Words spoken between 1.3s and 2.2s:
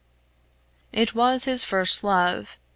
his first